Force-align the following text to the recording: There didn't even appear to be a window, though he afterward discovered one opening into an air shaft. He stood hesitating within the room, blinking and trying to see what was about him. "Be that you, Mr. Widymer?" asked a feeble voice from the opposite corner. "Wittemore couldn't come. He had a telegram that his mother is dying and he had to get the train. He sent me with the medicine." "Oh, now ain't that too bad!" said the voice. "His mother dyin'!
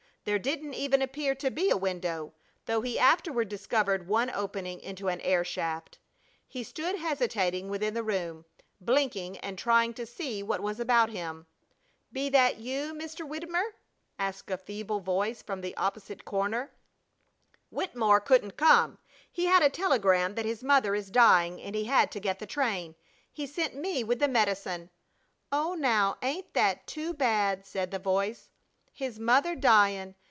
There 0.23 0.37
didn't 0.37 0.75
even 0.75 1.01
appear 1.01 1.33
to 1.33 1.49
be 1.49 1.71
a 1.71 1.77
window, 1.77 2.35
though 2.67 2.81
he 2.81 2.99
afterward 2.99 3.49
discovered 3.49 4.07
one 4.07 4.29
opening 4.29 4.79
into 4.79 5.07
an 5.07 5.19
air 5.21 5.43
shaft. 5.43 5.97
He 6.47 6.63
stood 6.63 6.95
hesitating 6.95 7.69
within 7.69 7.95
the 7.95 8.03
room, 8.03 8.45
blinking 8.79 9.37
and 9.39 9.57
trying 9.57 9.95
to 9.95 10.05
see 10.05 10.43
what 10.43 10.61
was 10.61 10.79
about 10.79 11.09
him. 11.09 11.47
"Be 12.13 12.29
that 12.29 12.59
you, 12.59 12.93
Mr. 12.93 13.27
Widymer?" 13.27 13.73
asked 14.19 14.51
a 14.51 14.57
feeble 14.59 14.99
voice 14.99 15.41
from 15.41 15.61
the 15.61 15.75
opposite 15.75 16.23
corner. 16.23 16.69
"Wittemore 17.71 18.21
couldn't 18.21 18.57
come. 18.57 18.99
He 19.31 19.45
had 19.45 19.63
a 19.63 19.71
telegram 19.71 20.35
that 20.35 20.45
his 20.45 20.63
mother 20.63 20.93
is 20.93 21.09
dying 21.09 21.59
and 21.63 21.73
he 21.73 21.85
had 21.85 22.11
to 22.11 22.19
get 22.19 22.37
the 22.37 22.45
train. 22.45 22.93
He 23.31 23.47
sent 23.47 23.73
me 23.73 24.03
with 24.03 24.19
the 24.19 24.27
medicine." 24.27 24.91
"Oh, 25.51 25.73
now 25.73 26.17
ain't 26.21 26.53
that 26.53 26.85
too 26.85 27.11
bad!" 27.11 27.65
said 27.65 27.89
the 27.89 27.97
voice. 27.97 28.49
"His 28.93 29.17
mother 29.19 29.55
dyin'! 29.55 30.15